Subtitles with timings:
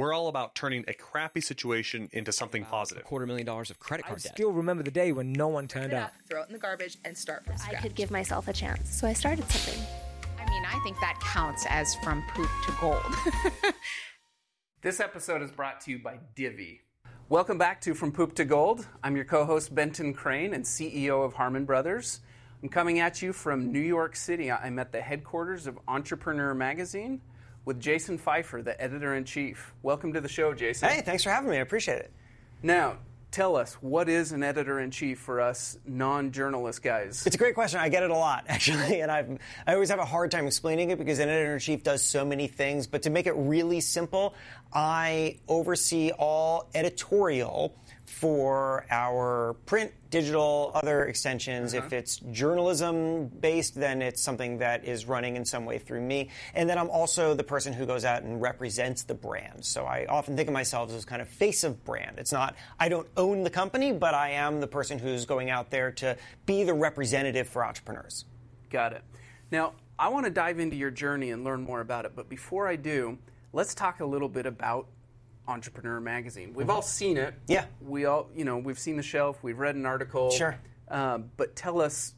[0.00, 3.02] We're all about turning a crappy situation into something positive.
[3.02, 4.32] A quarter million dollars of credit I card debt.
[4.32, 6.04] I still remember the day when no one turned it up.
[6.04, 7.76] up, throw it in the garbage, and start from scratch.
[7.76, 9.78] I could give myself a chance, so I started something.
[10.38, 13.74] I mean, I think that counts as from poop to gold.
[14.82, 16.80] This episode is brought to you by Divvy.
[17.28, 18.86] Welcome back to From Poop to Gold.
[19.04, 22.20] I'm your co host, Benton Crane, and CEO of Harmon Brothers.
[22.62, 24.50] I'm coming at you from New York City.
[24.50, 27.20] I'm at the headquarters of Entrepreneur Magazine
[27.64, 29.72] with Jason Feifer, the editor in chief.
[29.82, 30.88] Welcome to the show, Jason.
[30.88, 31.56] Hey, thanks for having me.
[31.56, 32.10] I appreciate it.
[32.62, 32.98] Now,
[33.30, 37.26] tell us, what is an editor in chief for us non journalist guys?
[37.26, 37.80] It's a great question.
[37.80, 40.90] I get it a lot, actually, and I've, I always have a hard time explaining
[40.90, 42.86] it because an editor in chief does so many things.
[42.86, 44.34] But to make it really simple,
[44.72, 47.74] I oversee all editorial
[48.10, 51.72] for our print, digital, other extensions.
[51.72, 51.96] If uh-huh.
[51.96, 56.28] it's journalism based, then it's something that is running in some way through me.
[56.52, 59.64] And then I'm also the person who goes out and represents the brand.
[59.64, 62.18] So I often think of myself as kind of face of brand.
[62.18, 65.70] It's not, I don't own the company, but I am the person who's going out
[65.70, 68.24] there to be the representative for entrepreneurs.
[68.70, 69.02] Got it.
[69.50, 72.68] Now, I want to dive into your journey and learn more about it, but before
[72.68, 73.18] I do,
[73.52, 74.88] let's talk a little bit about
[75.50, 76.52] Entrepreneur Magazine.
[76.54, 77.34] We've all seen it.
[77.48, 77.64] Yeah.
[77.80, 80.30] We all, you know, we've seen the shelf, we've read an article.
[80.30, 80.56] Sure.
[80.88, 82.14] Um, but tell us,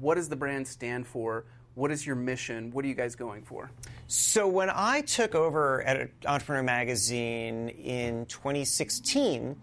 [0.00, 1.44] what does the brand stand for?
[1.74, 2.70] What is your mission?
[2.72, 3.70] What are you guys going for?
[4.06, 9.56] So when I took over at Entrepreneur Magazine in 2016,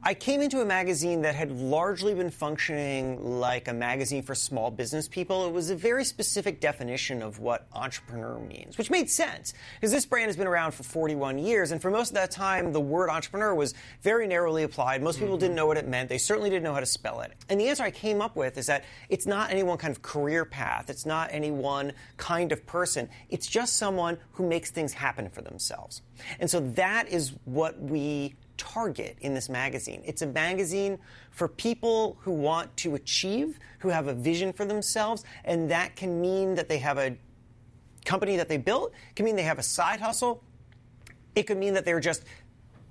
[0.00, 4.70] I came into a magazine that had largely been functioning like a magazine for small
[4.70, 5.44] business people.
[5.46, 10.06] It was a very specific definition of what entrepreneur means, which made sense because this
[10.06, 13.10] brand has been around for 41 years, and for most of that time, the word
[13.10, 15.02] entrepreneur was very narrowly applied.
[15.02, 15.56] Most people didn't mm-hmm.
[15.56, 16.08] know what it meant.
[16.08, 17.32] They certainly didn't know how to spell it.
[17.48, 20.02] And the answer I came up with is that it's not any one kind of
[20.02, 20.90] career path.
[20.90, 23.08] It's not any one kind of person.
[23.30, 26.02] It's just someone who makes things happen for themselves.
[26.38, 30.02] And so that is what we target in this magazine.
[30.04, 30.98] It's a magazine
[31.30, 36.20] for people who want to achieve, who have a vision for themselves, and that can
[36.20, 37.16] mean that they have a
[38.04, 40.42] company that they built, it can mean they have a side hustle,
[41.34, 42.24] it could mean that they're just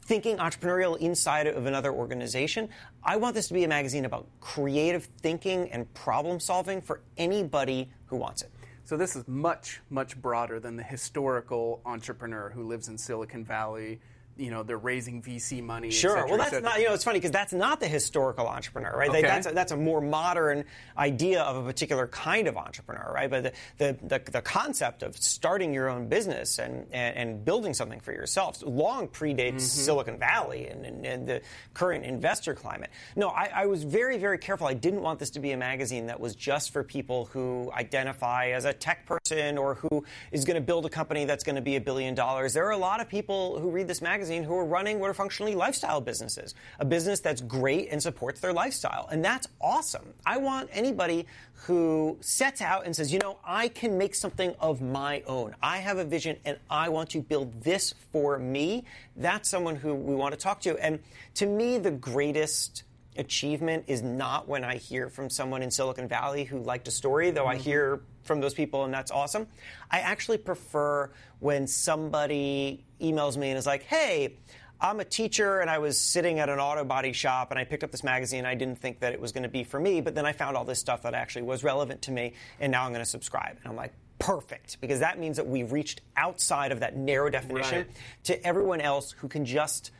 [0.04, 2.70] thinking entrepreneurial inside of another organization.
[3.04, 7.92] I want this to be a magazine about creative thinking and problem solving for anybody
[8.06, 8.52] who wants it.
[8.86, 14.00] So this is much, much broader than the historical entrepreneur who lives in Silicon Valley.
[14.38, 15.90] You know, they're raising VC money.
[15.92, 16.12] Sure.
[16.12, 19.12] cetera, well, that's not, you know, it's funny because that's not the historical entrepreneur, right?
[19.12, 19.28] They- Okay.
[19.28, 20.64] that's, a, that's a more modern
[20.98, 23.30] idea of a particular kind of entrepreneur, right?
[23.30, 27.74] But the, the, the, the concept of starting your own business and, and, and building
[27.74, 29.60] something for yourself long predates Mm-hmm.
[29.60, 31.42] Silicon Valley and, and, and the
[31.74, 32.90] current investor climate.
[33.16, 34.68] No, I, I was very, very careful.
[34.68, 38.50] I didn't want this to be a magazine that was just for people who identify
[38.50, 41.62] as a tech person or who is going to build a company that's going to
[41.62, 42.54] be a billion dollars.
[42.54, 45.14] There are a lot of people who read this magazine who are running what are
[45.14, 49.08] functionally lifestyle businesses, a business that's great and supports their lifestyle.
[49.12, 50.14] And that's awesome.
[50.26, 51.26] I want anybody
[51.66, 55.56] who sets out and says, you know, I can make something of my own.
[55.62, 58.84] I have a vision and I want to build this for me.
[59.16, 60.78] That's someone who we want to talk to.
[60.78, 61.00] And
[61.36, 62.84] to me, the greatest
[63.18, 67.32] achievement is not when I hear from someone in Silicon Valley who liked a story,
[67.32, 67.64] though I mm-hmm.
[67.64, 69.48] hear from those people and that's awesome.
[69.90, 74.38] I actually prefer when somebody emails me and is like, hey,
[74.80, 77.84] I'm a teacher and I was sitting at an auto body shop and I picked
[77.84, 78.46] up this magazine.
[78.46, 80.56] I didn't think that it was going to be for me, but then I found
[80.56, 83.58] all this stuff that actually was relevant to me and now I'm going to subscribe.
[83.58, 87.80] And I'm like, perfect, because that means that we've reached outside of that narrow definition
[87.80, 87.98] Right.
[88.26, 89.92] to everyone else who can just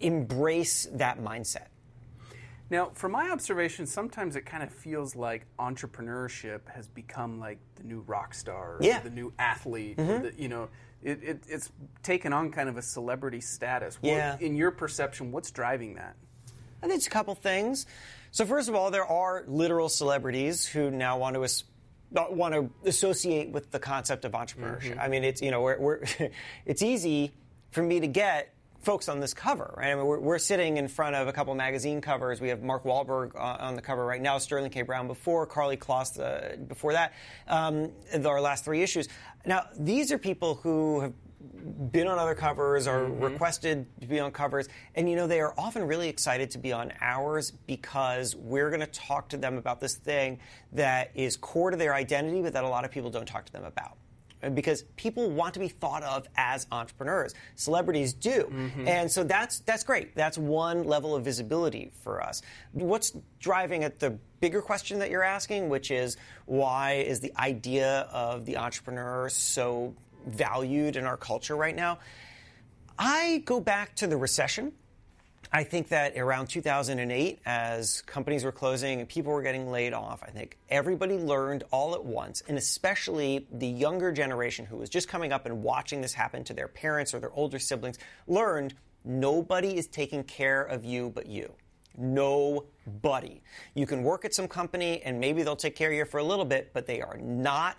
[0.00, 1.66] embrace that mindset.
[2.70, 7.82] Now, from my observation, sometimes it kind of feels like entrepreneurship has become like the
[7.82, 8.98] new rock star, or Yeah.
[8.98, 9.08] Mm-hmm.
[9.08, 9.98] the new athlete.
[9.98, 10.68] or the- you know,
[11.02, 11.70] it, it, it's
[12.02, 13.96] taken on kind of a celebrity status.
[14.00, 14.36] What- Yeah.
[14.40, 16.14] in your perception, what's driving that?
[16.82, 17.86] I think it's a couple things.
[18.30, 21.64] So first of all, there are literal celebrities who now want to as-
[22.14, 24.98] uh, want to associate with the concept of entrepreneurship.
[24.98, 26.04] I mean, it's you know, we're, we're
[26.66, 27.32] it's easy
[27.72, 29.74] for me to get folks on this cover.
[29.76, 29.92] Right?
[29.92, 32.40] I mean, we're, we're sitting in front of a couple magazine covers.
[32.40, 34.82] We have Mark Wahlberg uh, on the cover right now, Sterling K.
[34.82, 37.12] Brown before, Karlie Kloss uh, before that.
[37.46, 37.92] Um,
[38.24, 39.08] our last three issues.
[39.44, 41.12] Now, these are people who have
[41.92, 44.68] been on other covers or requested to be on covers.
[44.94, 48.80] And you know, they are often really excited to be on ours because we're going
[48.80, 50.38] to talk to them about this thing
[50.72, 53.52] that is core to their identity, but that a lot of people don't talk to
[53.52, 53.96] them about.
[54.54, 58.88] Because people want to be thought of as entrepreneurs, celebrities do, mm-hmm.
[58.88, 60.14] and so that's that's great.
[60.14, 62.40] That's one level of visibility for us.
[62.72, 66.16] What's driving at the bigger question that you're asking, which is
[66.46, 69.94] why is the idea of the entrepreneur so
[70.26, 71.98] valued in our culture right now.
[72.98, 74.72] I go back to the recession.
[75.52, 80.22] I think that around 2008, as companies were closing and people were getting laid off,
[80.22, 85.08] I think everybody learned all at once, and especially the younger generation who was just
[85.08, 87.98] coming up and watching this happen to their parents or their older siblings,
[88.28, 88.74] learned
[89.04, 91.52] nobody is taking care of you but you.
[91.98, 93.42] Nobody.
[93.74, 96.24] You can work at some company and maybe they'll take care of you for a
[96.24, 97.76] little bit, but they are not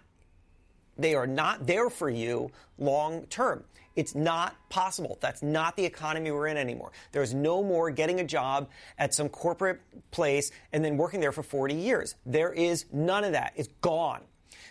[0.98, 3.64] they are not there for you long term.
[3.96, 5.18] It's not possible.
[5.22, 6.92] That's not the economy we're in anymore.
[7.12, 11.44] There's no more getting a job at some corporate place and then working there for
[11.44, 12.16] 40 years.
[12.26, 13.54] There is none of that.
[13.56, 14.22] It's gone.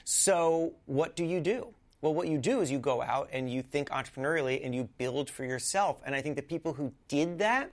[0.04, 1.74] So, what do you do?
[2.00, 5.28] Well, what you do is you go out and you think entrepreneurially and you build
[5.28, 6.02] for yourself.
[6.06, 7.70] And I think the people who did that,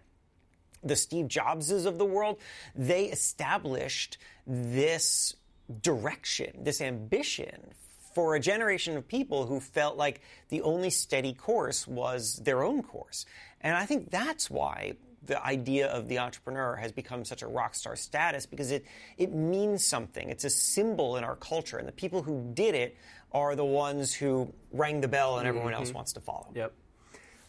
[0.83, 2.37] the Steve Jobses of the world,
[2.75, 5.35] they established this
[5.81, 7.73] direction, this ambition
[8.17, 12.81] for a generation of people who felt like the only steady course was their own
[12.81, 13.27] course.
[13.61, 14.93] And I think that's why
[15.23, 18.85] the idea of the entrepreneur has become such a rock star status because it,
[19.19, 20.31] it means something.
[20.31, 21.77] It's a symbol in our culture.
[21.77, 22.97] And the people who did it
[23.33, 25.97] are the ones who rang the bell and everyone else mm-hmm.
[25.97, 26.47] wants to follow.
[26.55, 26.73] Yep.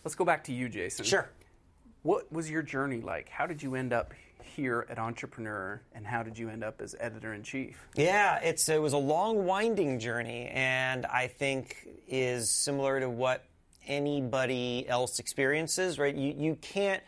[0.05, 1.07] Let's go back to you, Jason.
[1.07, 1.31] Sure.
[2.03, 3.31] What was your journey like?
[3.31, 4.13] How did you end up
[4.43, 7.87] here at Entrepreneur, and how did you end up as editor in chief?
[7.95, 13.45] Yeah, it's it was a long, winding journey, and I think is similar to what
[13.87, 15.99] anybody else experiences.
[15.99, 16.15] Right?
[16.15, 17.03] You you can't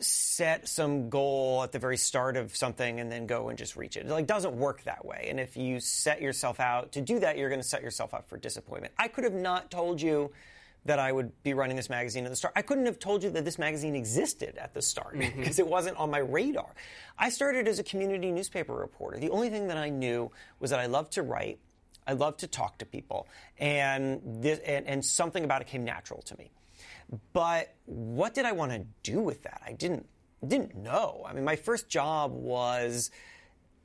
[0.00, 3.96] set some goal at the very start of something and then go and just reach
[3.96, 4.04] it.
[4.04, 5.28] It like doesn't work that way.
[5.30, 8.28] And if you set yourself out to do that, you're going to set yourself up
[8.28, 8.92] for disappointment.
[8.98, 10.32] I could have not told you
[10.86, 12.54] that I would be running this magazine at the start.
[12.56, 15.50] I couldn't have told you that this magazine existed at the start because mm-hmm.
[15.60, 16.74] it wasn't on my radar.
[17.18, 19.18] I started as a community newspaper reporter.
[19.18, 20.30] The only thing that I knew
[20.60, 21.58] was that I loved to write,
[22.06, 23.26] I loved to talk to people,
[23.58, 26.50] and, this, and, and something about it came natural to me.
[27.32, 29.62] But what did I want to do with that?
[29.64, 30.06] I didn't
[30.46, 31.24] didn't know.
[31.26, 33.10] I mean, my first job was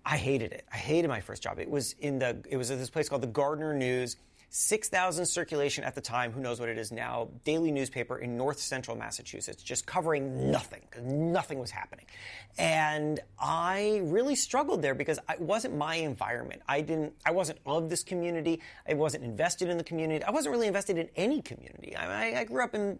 [0.05, 0.65] I hated it.
[0.71, 1.59] I hated my first job.
[1.59, 4.17] It was in the it was at this place called the Gardner News
[4.53, 8.59] 6,000 circulation at the time, who knows what it is now, daily newspaper in north
[8.59, 12.05] central Massachusetts, just covering nothing, nothing was happening.
[12.57, 16.63] And I really struggled there because it wasn't my environment.
[16.67, 18.59] I didn't, I wasn't of this community.
[18.85, 20.21] I wasn't invested in the community.
[20.21, 21.95] I wasn't really invested in any community.
[21.95, 22.99] I, I grew up in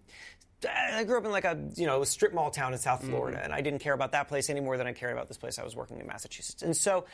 [0.70, 3.44] I grew up in like a you know strip mall town in South Florida, mm.
[3.46, 5.58] and I didn't care about that place any more than I cared about this place
[5.58, 6.62] I was working in Massachusetts.
[6.62, 7.06] And so,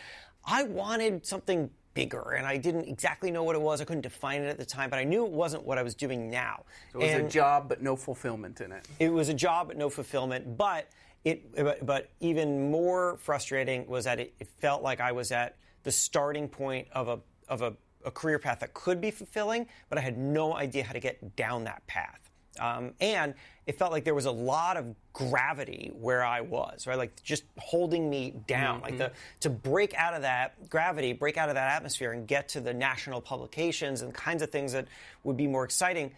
[0.45, 3.81] I wanted something bigger, and I didn't exactly know what it was.
[3.81, 5.95] I couldn't define it at the time, but I knew it wasn't what I was
[5.95, 6.63] doing now.
[6.94, 8.88] So it was and a job, but no fulfillment in it.
[8.99, 10.57] It was a job, but no fulfillment.
[10.57, 10.89] But
[11.25, 15.91] it, but even more frustrating was that it, it felt like I was at the
[15.91, 17.73] starting point of a of a,
[18.05, 21.35] a career path that could be fulfilling, but I had no idea how to get
[21.35, 22.29] down that path.
[22.59, 23.33] Um, and
[23.68, 26.98] it felt like there was a lot of gravity where I was, right?
[26.98, 28.78] Like just holding me down.
[28.78, 28.84] Mm-hmm.
[28.86, 29.12] Like the
[29.42, 32.74] to break out of that gravity, break out of that atmosphere, and get to the
[32.74, 34.88] national publications and kinds of things that
[35.25, 36.14] would be more exciting.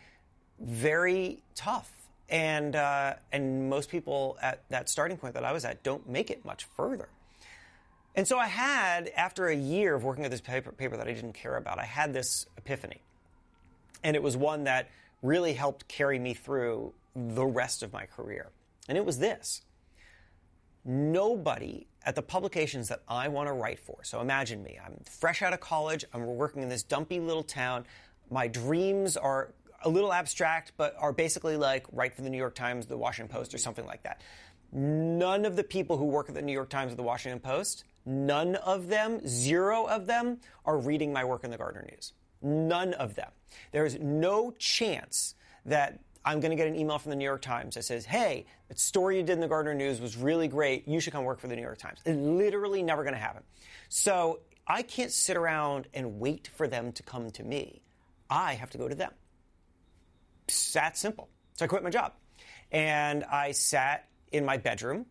[0.59, 1.91] Very tough.
[2.29, 6.29] And uh, and most people at that starting point that I was at don't make
[6.29, 7.09] it much further.
[8.15, 11.13] And so I had, after a year of working at this paper, paper that I
[11.13, 13.01] didn't care about, I had this epiphany.
[14.03, 14.89] And it was one that
[15.21, 16.93] really helped carry me through
[17.27, 18.51] the rest of my career.
[18.87, 19.61] And it was this
[20.85, 24.03] nobody at the publications that I want to write for.
[24.03, 24.79] So imagine me.
[24.83, 26.05] I'm fresh out of college.
[26.13, 27.85] I'm working in this dumpy little town.
[28.31, 29.53] My dreams are
[29.83, 33.33] a little abstract, but are basically like write for the New York Times, the Washington
[33.33, 34.21] Post, or something like that.
[34.71, 37.83] None of the people who work at the New York Times or the Washington Post,
[38.05, 42.13] none of them, zero of them, are reading my work in the Gardner News.
[42.41, 43.31] None of them.
[43.71, 47.41] There is no chance that I'm going to get an email from the New York
[47.41, 50.87] Times that says, hey, that story you did in the Gardner News was really great.
[50.87, 51.99] You should come work for the New York Times.
[52.05, 53.43] It's literally never going to happen.
[53.87, 57.81] So I can't sit around and wait for them to come to me.
[58.29, 59.11] I have to go to them.
[60.47, 61.29] It's that simple.
[61.53, 62.13] So I quit my job.
[62.71, 65.05] And I sat in my bedroom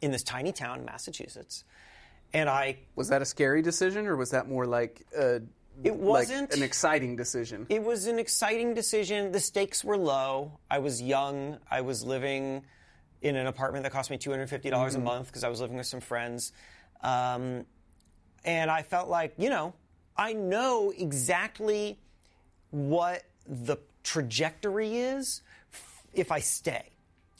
[0.00, 1.64] in this tiny town in Massachusetts.
[2.32, 2.78] And I.
[2.94, 5.40] Was that a scary decision or was that more like a
[5.82, 7.66] it wasn't like an exciting decision.
[7.68, 9.32] It was an exciting decision.
[9.32, 10.58] The stakes were low.
[10.70, 11.58] I was young.
[11.70, 12.62] I was living
[13.22, 15.02] in an apartment that cost me two hundred fifty dollars mm-hmm.
[15.02, 16.52] a month because I was living with some friends,
[17.02, 17.64] um,
[18.44, 19.74] and I felt like you know
[20.16, 21.98] I know exactly
[22.70, 25.42] what the trajectory is
[26.12, 26.90] if I stay.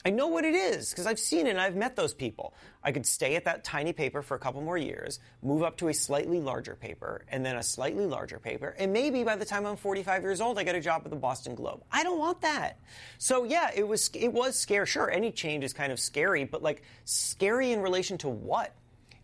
[0.05, 2.55] I know what it is because I've seen it and I've met those people.
[2.83, 5.89] I could stay at that tiny paper for a couple more years, move up to
[5.89, 9.67] a slightly larger paper, and then a slightly larger paper, and maybe by the time
[9.67, 11.83] I'm 45 years old, I get a job at the Boston Globe.
[11.93, 12.79] I don't want that.
[13.19, 14.87] So yeah, it was it was scary.
[14.87, 18.75] Sure, any change is kind of scary, but like scary in relation to what?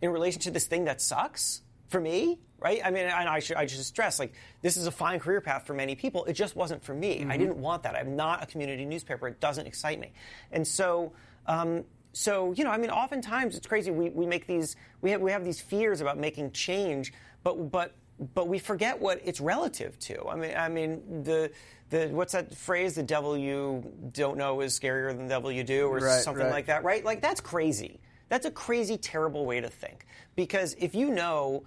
[0.01, 2.39] In relation to this thing that sucks for me?
[2.59, 2.81] right?
[2.83, 5.65] I mean, and I should, I should stress, like, this is a fine career path
[5.65, 6.25] for many people.
[6.25, 7.19] It just wasn't for me.
[7.19, 7.31] Mm-hmm.
[7.31, 7.95] I didn't want that.
[7.95, 9.27] I'm not a community newspaper.
[9.27, 10.11] It doesn't excite me.
[10.51, 11.13] And so,
[11.45, 13.91] um, so you know, I mean, oftentimes it's crazy.
[13.91, 17.13] We, we make these, we have, we have these fears about making change,
[17.43, 17.93] but, but,
[18.33, 20.27] but we forget what it's relative to.
[20.27, 21.51] I mean, I mean, the,
[21.91, 22.95] the what's that phrase?
[22.95, 26.45] The devil you don't know is scarier than the devil you do, or right, something
[26.45, 26.51] right.
[26.51, 27.05] like that, right?
[27.05, 27.99] Like that's crazy.
[28.29, 30.05] That's a crazy, terrible way to think.
[30.35, 31.63] Because if you know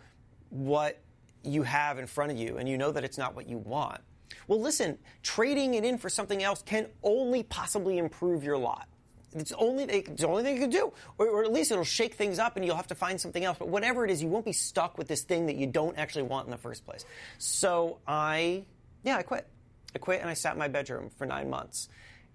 [0.50, 1.00] what
[1.42, 4.00] you have in front of you and you know that it's not what you want.
[4.46, 8.88] Well, listen, trading it in for something else can only possibly improve your lot.
[9.34, 12.14] It's only it's the only thing you can do, or, or, at least it'll shake
[12.14, 13.58] things up, and you'll have to find something else.
[13.58, 16.24] But whatever it is, you won't be stuck with this thing that you don't actually
[16.24, 17.04] want in the first place.
[17.38, 18.64] So I,
[19.04, 19.46] yeah, I quit.
[19.94, 21.88] I quit, and I sat in my bedroom for nine months,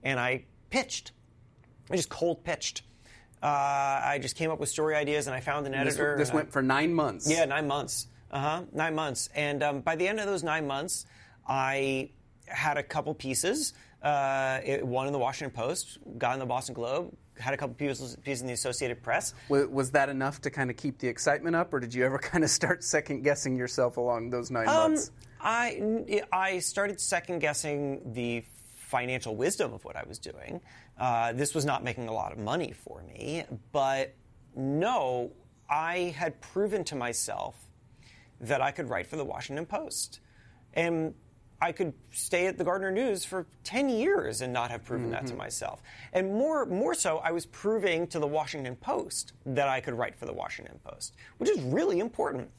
[0.03, 1.11] and I pitched.
[1.91, 2.83] I just cold pitched.
[3.41, 6.15] Uh, I just came up with story ideas, and I found an editor.
[6.17, 7.29] This, this went I, for nine months.
[7.29, 8.07] Yeah, nine months.
[8.31, 8.61] Uh huh.
[8.71, 9.29] Nine months.
[9.35, 11.05] And um, by the end of those nine months,
[11.47, 12.09] I
[12.47, 13.73] had a couple pieces.
[14.01, 17.75] Uh, it, one in the Washington Post, got in the Boston Globe, had a couple
[17.75, 19.33] pieces, pieces in the Associated Press.
[19.49, 22.17] Was, was, that enough to kind of keep the excitement up, or did you ever
[22.19, 25.11] kind of start second guessing yourself along those nine um, months?
[25.41, 28.43] I, I started second guessing the
[28.95, 30.61] financial wisdom of what I was doing.
[30.97, 34.15] Uh, this was not making a lot of money for me, but
[34.55, 35.33] no,
[35.69, 37.55] I had proven to myself
[38.39, 40.21] that I could write for the Washington Post.
[40.75, 41.13] And
[41.61, 45.11] I could stay at the Gardner News for 10 years and not have proven mm-hmm.
[45.11, 45.39] that to mm-hmm.
[45.39, 45.81] myself.
[46.13, 50.15] And more, more so, I was proving to the Washington Post that I could write
[50.15, 52.49] for the Washington Post, which is really important.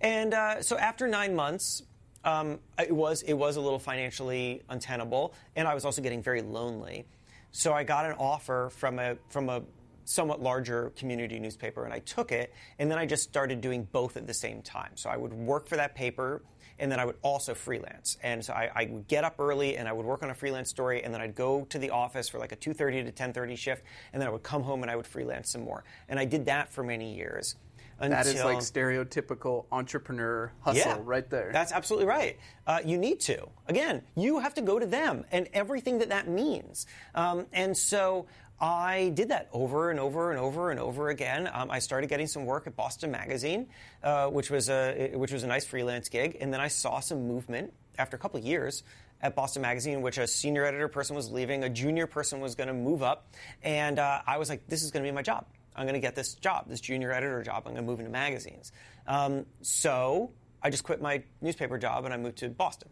[0.00, 1.84] And uh, so after nine months,
[2.24, 6.42] um, it was it was a little financially untenable, and I was also getting very
[6.42, 7.04] lonely.
[7.52, 9.62] So I got an offer from a from a
[10.04, 14.16] somewhat larger community newspaper, and I took it, and then I just started doing both
[14.16, 14.92] at the same time.
[14.96, 16.42] So I would work for that paper,
[16.78, 18.18] and then I would also freelance.
[18.22, 20.68] And so I, I, would get up early, and I would work on a freelance
[20.68, 23.82] story, and then I'd go to the office for like a 2.30 to 10.30 shift,
[24.12, 25.84] and then I would come home and I would freelance some more.
[26.08, 27.56] And I did that for many years.
[28.00, 31.50] That is like stereotypical entrepreneur hustle yeah, right there.
[31.52, 32.38] That's absolutely right.
[32.66, 33.48] Uh, you need to.
[33.68, 36.86] Again, you have to go to them and everything that that means.
[37.14, 38.26] Um, and so
[38.60, 41.48] I did that over and over and over and over again.
[41.52, 43.66] Um, I started getting some work at Boston Magazine,
[44.02, 47.26] uh, which was a which was a nice freelance gig, and then I saw some
[47.26, 48.82] movement after a couple of years
[49.20, 52.54] at Boston Magazine, in which a senior editor person was leaving, a junior person was
[52.54, 53.32] going to move up,
[53.62, 55.46] and uh, I was like, "This is going to be my job.
[55.76, 57.64] I'm going to get this job, this junior editor job.
[57.66, 58.72] I'm going to move into magazines."
[59.06, 62.90] Um, so I just quit my newspaper job and I moved to Boston,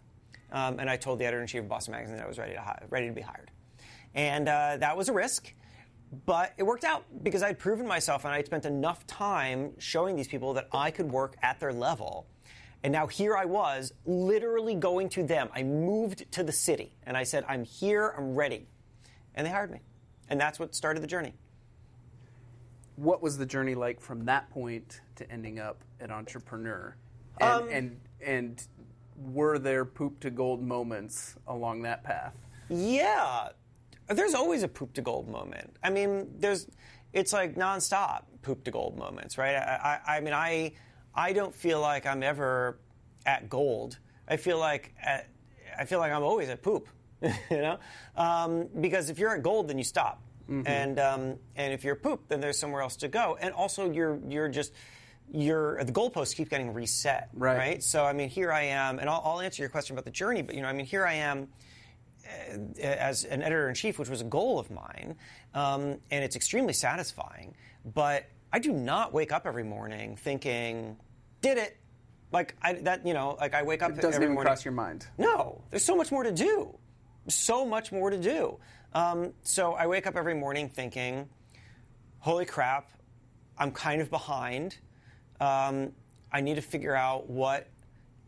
[0.50, 2.54] um, and I told the editor in chief of Boston Magazine that I was ready
[2.54, 3.50] to hi- ready to be hired.
[4.14, 5.54] And uh, that was a risk,
[6.26, 10.28] but it worked out because I'd proven myself and I'd spent enough time showing these
[10.28, 12.26] people that I could work at their level.
[12.82, 15.48] And now here I was, literally going to them.
[15.54, 18.66] I moved to the city and I said, I'm here, I'm ready.
[19.34, 19.80] And they hired me.
[20.28, 21.34] And that's what started the journey.
[22.96, 26.94] What was the journey like from that point to ending up an entrepreneur?
[27.40, 28.66] And, um, and, and
[29.16, 32.34] were there poop to gold moments along that path?
[32.68, 33.48] Yeah,
[34.08, 35.76] there's always a poop to gold moment.
[35.82, 36.68] I mean, there's
[37.12, 39.54] it's like nonstop poop to gold moments, right?
[39.54, 40.72] I, I, I mean, I
[41.14, 42.78] I don't feel like I'm ever
[43.26, 43.98] at gold.
[44.28, 45.28] I feel like at,
[45.78, 46.88] I feel like I'm always at poop,
[47.22, 47.78] you know,
[48.16, 50.22] um, because if you're at gold, then you stop,
[50.52, 50.66] mm-hmm.
[50.66, 54.18] and um, and if you're poop, then there's somewhere else to go, and also you're
[54.28, 54.72] you're just
[55.32, 57.56] your the goalposts keep getting reset, right.
[57.56, 57.82] right?
[57.82, 60.42] So I mean, here I am, and I'll, I'll answer your question about the journey,
[60.42, 61.48] but you know, I mean, here I am
[62.26, 65.16] uh, as an editor in chief, which was a goal of mine,
[65.54, 67.54] um, and it's extremely satisfying.
[67.94, 70.96] But I do not wake up every morning thinking,
[71.40, 71.76] "Did it."
[72.30, 73.90] Like I, that, you know, like I wake up.
[73.90, 74.48] It doesn't every even morning.
[74.48, 75.06] cross your mind.
[75.18, 76.78] No, there's so much more to do.
[77.28, 78.58] So much more to do.
[78.94, 81.28] Um, so I wake up every morning thinking,
[82.18, 82.90] "Holy crap,
[83.58, 84.78] I'm kind of behind.
[85.40, 85.92] Um,
[86.30, 87.68] I need to figure out what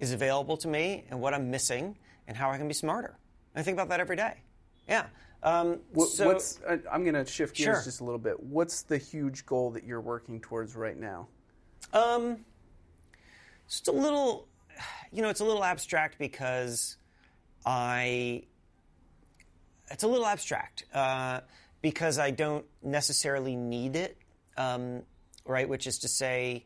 [0.01, 3.19] is available to me and what I'm missing, and how I can be smarter."
[3.55, 4.35] I think about that every day.
[4.89, 5.07] Yeah.
[5.43, 6.59] Um, what, so, what's,
[6.91, 7.85] I'm going to shift gears sure.
[7.85, 8.43] just a little bit.
[8.43, 11.29] What's the huge goal that you're working towards right now?
[11.93, 12.39] Um,
[13.69, 14.49] just a little,
[15.13, 16.97] you know, it's a little abstract because
[17.67, 18.45] I,
[19.95, 21.41] it's a little abstract uh,
[21.81, 24.19] because I don't necessarily need it,
[24.57, 25.03] um,
[25.47, 25.69] right?
[25.69, 26.65] Which is to say,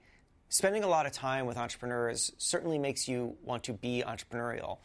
[0.48, 4.78] spending a lot of time with entrepreneurs certainly makes you want to be entrepreneurial.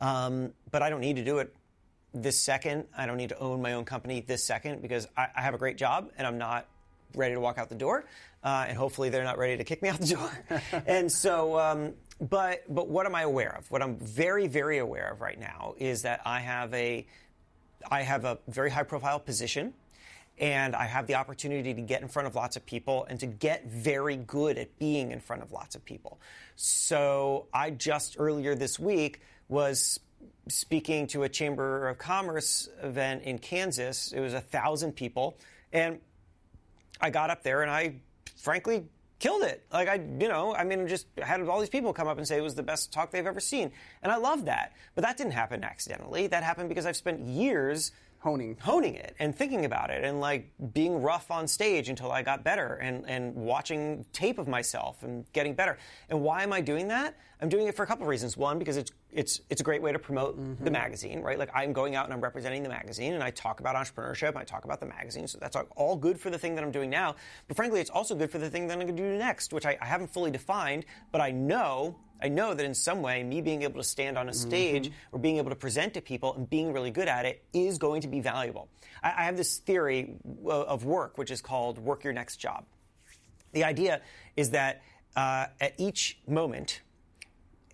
[0.00, 1.54] Um, but I don't need to do it
[2.12, 2.84] this second.
[2.96, 5.58] I don't need to own my own company this second because I, I have a
[5.58, 6.66] great job and I'm not
[7.14, 8.04] ready to walk out the door.
[8.44, 10.30] Uh, and hopefully they're not ready to kick me out the door.
[10.86, 13.70] and so, um, but but what am I aware of?
[13.70, 17.06] What I'm very very aware of right now is that I have a
[17.90, 19.74] I have a very high profile position
[20.40, 23.26] and I have the opportunity to get in front of lots of people and to
[23.26, 26.20] get very good at being in front of lots of people.
[26.56, 29.98] So I just earlier this week was
[30.48, 34.12] speaking to a Chamber of Commerce event in Kansas.
[34.12, 35.36] It was a thousand people,
[35.72, 35.98] and
[37.00, 37.96] I got up there and I
[38.36, 38.84] frankly
[39.18, 39.64] killed it.
[39.72, 42.38] Like I, you know, I mean, just had all these people come up and say
[42.38, 43.72] it was the best talk they've ever seen,
[44.02, 44.72] and I love that.
[44.94, 46.26] But that didn't happen accidentally.
[46.26, 50.50] That happened because I've spent years honing honing it and thinking about it and like
[50.72, 55.24] being rough on stage until I got better and and watching tape of myself and
[55.32, 55.78] getting better.
[56.08, 57.16] And why am I doing that?
[57.40, 58.36] I'm doing it for a couple of reasons.
[58.36, 60.64] One, because it's it's it's a great way to promote mm-hmm.
[60.64, 61.38] the magazine, right?
[61.38, 64.42] Like I'm going out and I'm representing the magazine and I talk about entrepreneurship, I
[64.42, 67.14] talk about the magazine, so that's all good for the thing that I'm doing now.
[67.46, 69.64] But frankly, it's also good for the thing that I'm going to do next, which
[69.64, 73.40] I, I haven't fully defined, but I know I know that in some way, me
[73.40, 75.16] being able to stand on a stage mm-hmm.
[75.16, 78.02] or being able to present to people and being really good at it is going
[78.02, 78.68] to be valuable.
[79.02, 80.14] I, I have this theory
[80.46, 82.64] of work, which is called work your next job.
[83.52, 84.02] The idea
[84.36, 84.82] is that
[85.16, 86.82] uh, at each moment,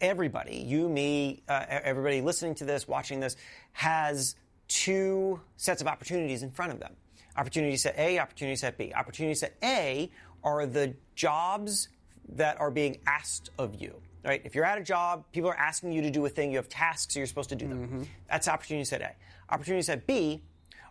[0.00, 3.36] everybody, you, me, uh, everybody listening to this, watching this,
[3.72, 4.36] has
[4.68, 6.94] two sets of opportunities in front of them.
[7.36, 8.92] Opportunity set A, opportunity set B.
[8.94, 10.10] Opportunity set A
[10.44, 11.88] are the jobs
[12.28, 14.40] that are being asked of you right?
[14.44, 16.68] If you're at a job, people are asking you to do a thing, you have
[16.68, 17.86] tasks, so you're supposed to do them.
[17.86, 18.02] Mm-hmm.
[18.28, 19.10] That's opportunity set A.
[19.52, 20.42] Opportunity set B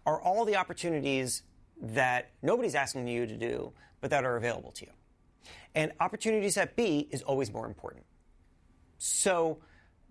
[0.05, 1.43] are all the opportunities
[1.81, 4.91] that nobody's asking you to do, but that are available to you.
[5.75, 8.05] And opportunity set B is always more important.
[8.97, 9.57] So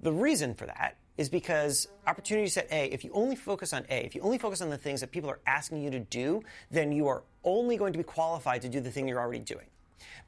[0.01, 4.05] the reason for that is because opportunity set A, if you only focus on A,
[4.05, 6.91] if you only focus on the things that people are asking you to do, then
[6.91, 9.67] you are only going to be qualified to do the thing you're already doing.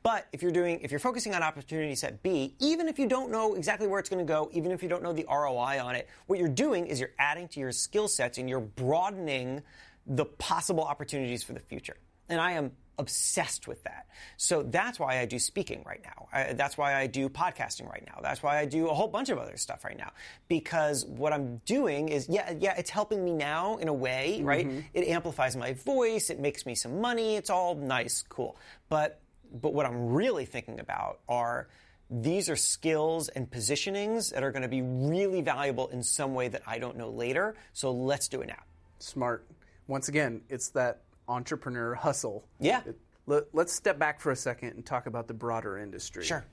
[0.02, 3.30] But if you're doing, if you're focusing on opportunity set B, even if you don't
[3.30, 5.94] know exactly where it's going to go, even if you don't know the ROI on
[5.94, 9.62] it, what you're doing is you're adding to your skill sets and you're broadening
[10.06, 11.96] the possible opportunities for the future.
[12.28, 14.06] And I am obsessed with that.
[14.36, 16.28] So that's why I do speaking right now.
[16.32, 18.20] I, that's why I do podcasting right now.
[18.22, 20.12] That's why I do a whole bunch of other stuff right now.
[20.48, 24.68] Because what I'm doing is, yeah, yeah, it's helping me now in a way, right?
[24.68, 24.80] Mm-hmm.
[24.94, 26.30] It amplifies my voice.
[26.30, 27.36] It makes me some money.
[27.36, 28.56] It's all nice, cool.
[28.88, 29.20] But
[29.54, 31.68] but what I'm really thinking about are
[32.10, 36.48] these are skills and positionings that are going to be really valuable in some way
[36.48, 37.54] that I don't know later.
[37.72, 38.62] So let's do it now.
[38.98, 39.46] Smart.
[39.86, 42.46] Once again, it's that entrepreneur hustle.
[42.60, 42.82] Yeah.
[43.26, 46.24] Let, us step back for a second and talk about the broader industry.
[46.24, 46.44] Sure.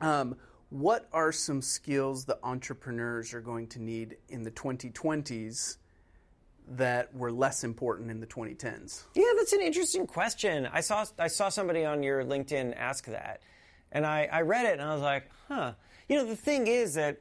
[0.00, 0.36] Um,
[0.68, 5.78] what are some skills that entrepreneurs are going to need in the 2020s
[6.68, 9.04] that were less important in the 2010s?
[9.14, 10.68] Yeah, that's an interesting question.
[10.70, 13.42] I saw I saw somebody on your LinkedIn ask that,
[13.92, 15.72] and I, I read it and I was like, huh.
[16.08, 17.20] You know, the thing is that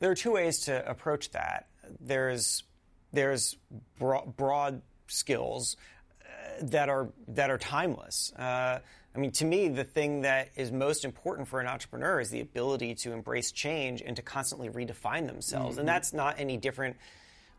[0.00, 1.68] there are two ways to approach that.
[2.00, 2.64] There's
[3.12, 3.56] there's
[3.98, 5.76] broad, broad skills
[6.22, 6.28] uh,
[6.62, 8.32] that are that are timeless.
[8.36, 8.80] Uh,
[9.14, 12.40] I mean, to me, the thing that is most important for an entrepreneur is the
[12.40, 15.72] ability to embrace change and to constantly redefine themselves.
[15.72, 15.80] Mm-hmm.
[15.80, 16.96] And that's not any different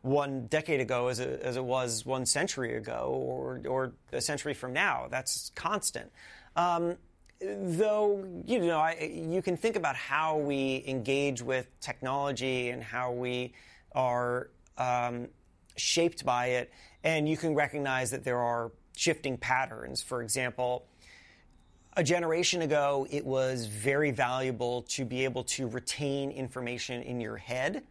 [0.01, 4.53] one decade ago as, it, as it was one century ago or, or a century
[4.53, 5.07] from now.
[5.09, 6.11] That's constant.
[6.55, 6.95] Um,
[7.41, 13.11] though, you know, I, you can think about how we engage with technology and how
[13.11, 13.53] we
[13.93, 15.27] are um,
[15.75, 16.71] shaped by it,
[17.03, 20.01] and you can recognize that there are shifting patterns.
[20.01, 20.85] For example,
[21.95, 27.37] a generation ago, it was very valuable to be able to retain information in your
[27.37, 27.83] head.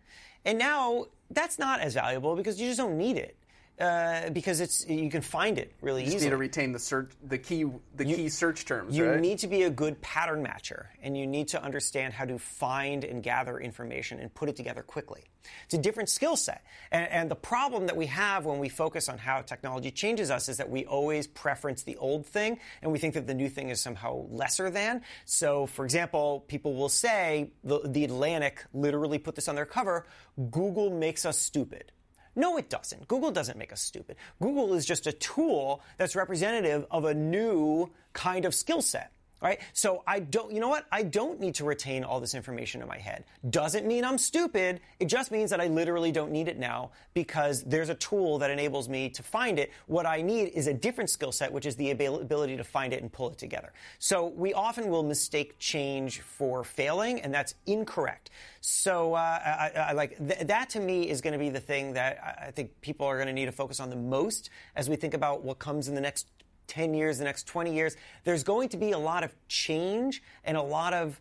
[0.44, 3.37] And now that's not as valuable because you just don't need it.
[3.78, 6.30] Uh, because it's you can find it really you just easily.
[6.30, 7.64] need to retain the search, the key,
[7.94, 8.96] the you, key search terms.
[8.96, 9.20] You right?
[9.20, 13.04] need to be a good pattern matcher, and you need to understand how to find
[13.04, 15.22] and gather information and put it together quickly.
[15.66, 19.08] It's a different skill set, and, and the problem that we have when we focus
[19.08, 22.98] on how technology changes us is that we always preference the old thing, and we
[22.98, 25.02] think that the new thing is somehow lesser than.
[25.24, 30.04] So, for example, people will say the, the Atlantic literally put this on their cover:
[30.50, 31.92] Google makes us stupid.
[32.38, 33.08] No, it doesn't.
[33.08, 34.14] Google doesn't make us stupid.
[34.40, 39.10] Google is just a tool that's representative of a new kind of skill set.
[39.40, 39.60] Right?
[39.72, 40.86] So I don't, you know what?
[40.90, 43.24] I don't need to retain all this information in my head.
[43.50, 44.80] Doesn't mean I'm stupid.
[44.98, 48.50] It just means that I literally don't need it now because there's a tool that
[48.50, 49.70] enables me to find it.
[49.86, 53.00] What I need is a different skill set, which is the ability to find it
[53.00, 53.72] and pull it together.
[54.00, 58.30] So we often will mistake change for failing, and that's incorrect.
[58.60, 61.92] So uh, I, I, like th- that to me is going to be the thing
[61.92, 64.96] that I think people are going to need to focus on the most as we
[64.96, 66.26] think about what comes in the next
[66.68, 70.56] 10 years, the next 20 years, there's going to be a lot of change and
[70.56, 71.20] a lot of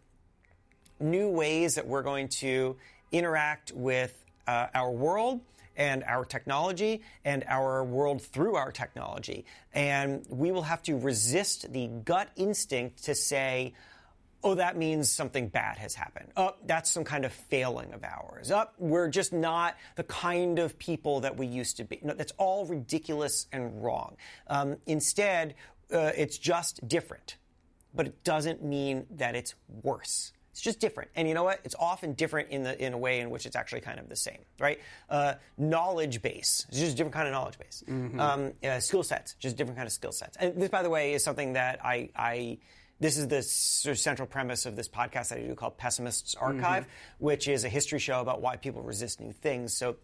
[1.00, 2.76] new ways that we're going to
[3.12, 5.42] interact with uh, our world
[5.76, 9.46] and our technology and our world through our technology.
[9.74, 13.74] And we will have to resist the gut instinct to say,
[14.48, 16.32] oh, that means something bad has happened.
[16.38, 18.50] Oh, that's some kind of failing of ours.
[18.50, 22.00] Oh, we're just not the kind of people that we used to be.
[22.02, 24.16] No, that's all ridiculous and wrong.
[24.48, 25.56] Um, instead,
[25.94, 27.36] uh, it's just different,
[27.94, 30.32] but it doesn't mean that it's worse.
[30.52, 31.60] It's just different, and you know what?
[31.66, 34.16] It's often different in the in a way in which it's actually kind of the
[34.16, 34.80] same, right?
[35.08, 37.84] Uh, knowledge base, it's just a different kind of knowledge base.
[37.88, 38.20] Mm-hmm.
[38.20, 40.36] Um, uh, skill sets, just different kind of skill sets.
[40.38, 42.58] And this, by the way, is something that I, I
[43.00, 46.36] this is the sort of central premise of this podcast that I do called Pessimist's
[46.36, 47.26] Archive, mm-hmm.
[47.26, 49.76] which is a history show about why people resist new things.
[49.76, 49.98] So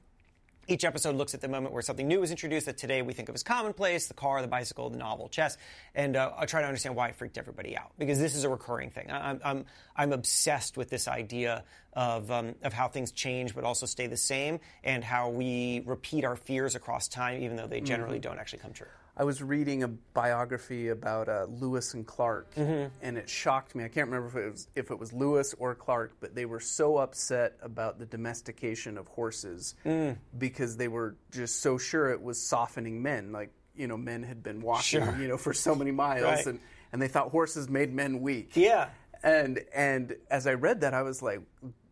[0.68, 3.28] each episode looks at the moment where something new is introduced that today we think
[3.28, 5.58] of as commonplace the car, the bicycle, the novel, chess.
[5.94, 8.50] And uh, I try to understand why it freaked everybody out because this is a
[8.50, 9.12] recurring thing.
[9.12, 13.86] I'm, I'm, I'm obsessed with this idea of, um, of how things change but also
[13.86, 18.20] stay the same and how we repeat our fears across time even though they generally
[18.20, 18.30] mm-hmm.
[18.30, 18.88] don't actually come true.
[19.16, 22.88] I was reading a biography about uh, Lewis and Clark, mm-hmm.
[23.02, 23.84] and it shocked me.
[23.84, 26.60] I can't remember if it, was, if it was Lewis or Clark, but they were
[26.60, 30.18] so upset about the domestication of horses mm.
[30.38, 33.32] because they were just so sure it was softening men.
[33.32, 35.18] Like you know, men had been walking, sure.
[35.20, 36.46] you know, for so many miles, right.
[36.48, 36.60] and
[36.92, 38.52] and they thought horses made men weak.
[38.56, 38.90] Yeah.
[39.24, 41.42] And and as I read that, I was like,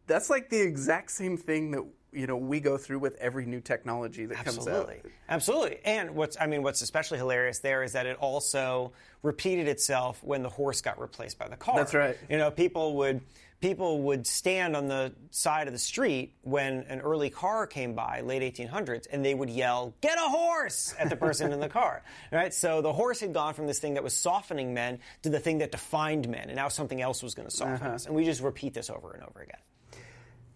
[0.07, 3.62] that's like the exact same thing that you know we go through with every new
[3.62, 4.74] technology that Absolutely.
[4.74, 5.12] comes out.
[5.30, 5.80] Absolutely.
[5.86, 8.91] And what's I mean what's especially hilarious there is that it also
[9.24, 11.76] repeated itself when the horse got replaced by the car.
[11.76, 12.17] That's right.
[12.30, 13.21] You know, people would
[13.62, 18.21] people would stand on the side of the street when an early car came by,
[18.21, 22.04] late 1800s, and they would yell, "Get a horse!" at the person in the car.
[22.32, 22.54] Right?
[22.54, 25.60] So the horse had gone from this thing that was softening men to the thing
[25.60, 27.95] that defined men, and now something else was going to soften uh-huh.
[27.95, 28.06] us.
[28.06, 29.60] And we just repeat this over and over again.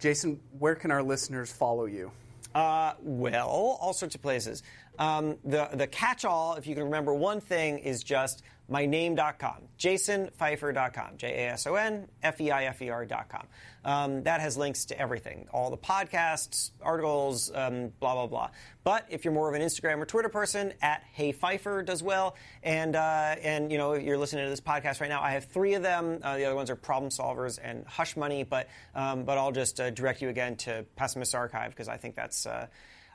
[0.06, 2.12] Jason, where can our listeners follow you?
[2.54, 4.62] Uh, well, all sorts of places.
[5.00, 11.28] Um, the the catch-all, if you can remember one thing, is just myname.com, jasonfeifer.com, J
[11.28, 13.48] A S O N F E I F E R.com.
[13.84, 18.50] Um, that has links to everything, all the podcasts, articles, um, blah, blah, blah.
[18.84, 22.36] But if you're more of an Instagram or Twitter person, at Hey Feifer does well.
[22.64, 25.76] And, uh, and you know, you're listening to this podcast right now, I have three
[25.76, 26.20] of them.
[26.24, 28.44] Uh, the other ones are Problem Solvers and Hush Money.
[28.44, 32.16] But, um, but I'll just uh, direct you again to Pessimist Archive because I think
[32.16, 32.48] that's.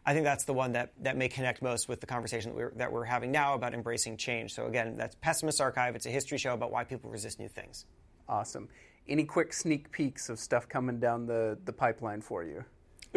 [0.06, 2.72] I think that's the one that, that may connect most with the conversation that we're,
[2.76, 4.54] that we're having now about embracing change.
[4.54, 5.94] So, again, that's Pessimist Archive.
[5.94, 7.86] It's a history show about why people resist new things.
[8.28, 8.68] Awesome.
[9.08, 12.64] Any quick sneak peeks of stuff coming down the, the pipeline for you?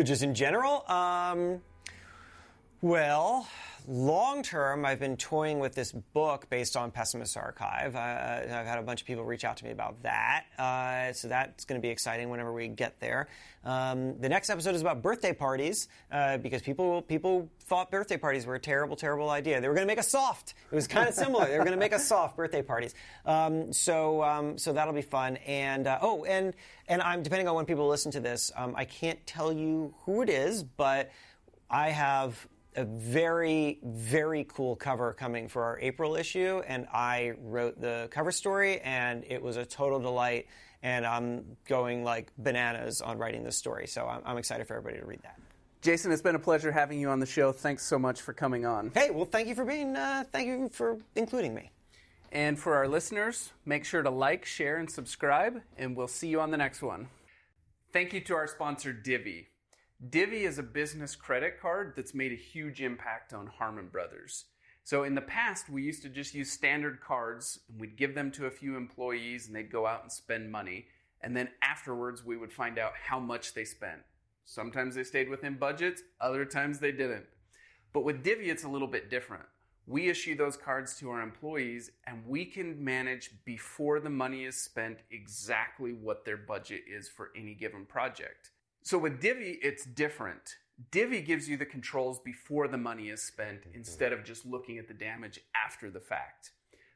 [0.03, 0.83] Just in general?
[0.89, 1.61] Um,
[2.83, 3.47] well,
[3.87, 7.95] long term, I've been toying with this book based on Pessimist Archive.
[7.95, 10.43] Uh, I've had a bunch of people reach out to me about that.
[10.59, 13.29] Uh, so that's going to be exciting whenever we get there.
[13.63, 18.45] Um, the next episode is about birthday parties uh, because people people thought birthday parties
[18.45, 19.61] were a terrible, terrible idea.
[19.61, 20.53] They were going to make us soft.
[20.69, 21.45] It was kind of similar.
[21.45, 22.93] they were going to make us soft birthday parties.
[23.25, 25.37] Um, so um, so that'll be fun.
[25.47, 26.53] And uh, oh, and
[26.89, 30.21] and I'm depending on when people listen to this, um, I can't tell you who
[30.21, 31.11] it is, but
[31.69, 37.79] I have a very, very cool cover coming for our April issue, and I wrote
[37.79, 40.47] the cover story, and it was a total delight.
[40.81, 44.99] And I'm going like bananas on writing this story, so I'm, I'm excited for everybody
[44.99, 45.39] to read that.
[45.81, 47.51] Jason, it's been a pleasure having you on the show.
[47.51, 48.91] Thanks so much for coming on.
[48.93, 51.71] Hey, well, thank you for being, uh, thank you for including me.
[52.33, 56.41] And for our listeners, make sure to like, share, and subscribe, and we'll see you
[56.41, 57.07] on the next one.
[57.93, 59.47] Thank you to our sponsor, Divvy.
[60.09, 64.45] Divvy is a business credit card that's made a huge impact on Harmon Brothers.
[64.83, 68.29] So in the past, we used to just use standard cards and we'd give them
[68.31, 70.87] to a few employees and they'd go out and spend money.
[71.21, 74.01] And then afterwards, we would find out how much they spent.
[74.43, 77.27] Sometimes they stayed within budgets, other times they didn't.
[77.93, 79.45] But with Divvy, it's a little bit different.
[79.87, 84.57] We issue those cards to our employees and we can manage before the money is
[84.57, 88.49] spent exactly what their budget is for any given project.
[88.83, 90.57] So with Divvy, it's different.
[90.91, 93.77] Divvy gives you the controls before the money is spent mm-hmm.
[93.77, 96.51] instead of just looking at the damage after the fact.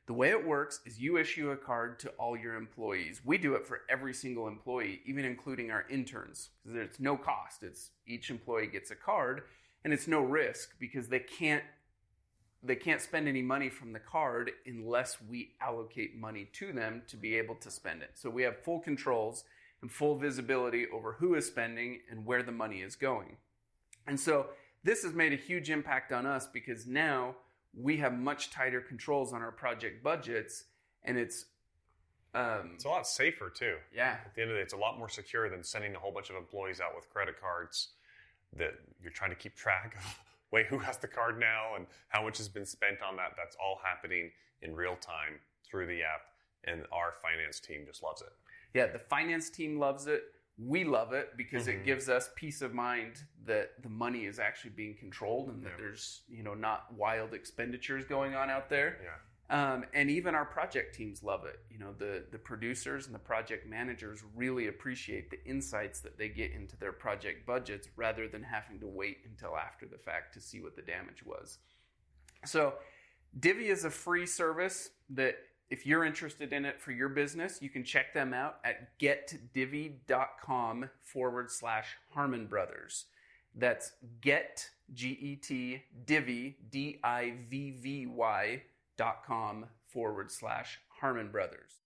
[0.05, 3.21] The way it works is you issue a card to all your employees.
[3.23, 7.63] We do it for every single employee, even including our interns, because it's no cost.
[7.63, 9.43] It's each employee gets a card,
[9.83, 11.63] and it's no risk because they can't
[12.63, 17.15] they can't spend any money from the card unless we allocate money to them to
[17.15, 18.11] be able to spend it.
[18.15, 19.43] So we have full controls
[19.81, 23.37] and full visibility over who is spending and where the money is going.
[24.07, 24.47] And so
[24.83, 27.35] this has made a huge impact on us because now
[27.75, 30.63] we have much tighter controls on our project budgets
[31.03, 31.45] and it's
[32.33, 33.75] um, It's a lot safer too.
[33.93, 35.99] yeah At the end of the day, it's a lot more secure than sending a
[35.99, 37.89] whole bunch of employees out with credit cards
[38.55, 40.19] that you're trying to keep track of.
[40.51, 43.33] Wait, who has the card now and how much has been spent on that?
[43.35, 46.21] That's all happening in real time through the app,
[46.63, 48.31] and our finance team just loves it.
[48.77, 50.21] Yeah the finance team loves it
[50.59, 51.85] we love it because it Mhm.
[51.85, 55.77] gives us peace of mind that the money is actually being controlled and that Yeah.
[55.77, 59.17] there's you know not wild expenditures going on out there Yeah.
[59.73, 63.19] um, and even our project teams love it you know the the producers and the
[63.33, 68.43] project managers really appreciate the insights that they get into their project budgets rather than
[68.43, 71.59] having to wait until after the fact to see what the damage was
[72.45, 72.77] so
[73.37, 75.35] Divvy is a free service that
[75.69, 80.89] if you're interested in it for your business, you can check them out at getdivvy.com
[81.01, 83.05] forward slash Harmon Brothers.
[83.53, 88.63] That's get, G E T, divvy, D I V V Y
[88.97, 91.71] dot com forward slash Harmon Brothers.